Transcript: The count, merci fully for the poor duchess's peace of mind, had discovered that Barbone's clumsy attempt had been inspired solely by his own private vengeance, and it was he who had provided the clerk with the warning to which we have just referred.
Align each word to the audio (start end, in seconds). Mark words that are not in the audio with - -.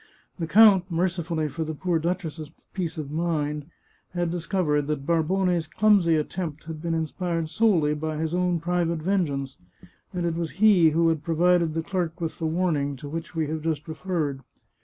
The 0.39 0.47
count, 0.47 0.89
merci 0.89 1.21
fully 1.21 1.47
for 1.47 1.63
the 1.63 1.75
poor 1.75 1.99
duchess's 1.99 2.49
peace 2.73 2.97
of 2.97 3.11
mind, 3.11 3.67
had 4.15 4.31
discovered 4.31 4.87
that 4.87 5.05
Barbone's 5.05 5.67
clumsy 5.67 6.15
attempt 6.15 6.63
had 6.63 6.81
been 6.81 6.95
inspired 6.95 7.49
solely 7.49 7.93
by 7.93 8.17
his 8.17 8.33
own 8.33 8.59
private 8.59 8.97
vengeance, 9.03 9.57
and 10.11 10.25
it 10.25 10.33
was 10.33 10.53
he 10.53 10.89
who 10.89 11.09
had 11.09 11.21
provided 11.21 11.75
the 11.75 11.83
clerk 11.83 12.19
with 12.19 12.39
the 12.39 12.47
warning 12.47 12.95
to 12.95 13.07
which 13.07 13.35
we 13.35 13.45
have 13.49 13.61
just 13.61 13.87
referred. 13.87 14.41